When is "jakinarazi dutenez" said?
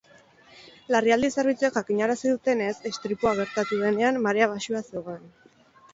1.79-2.71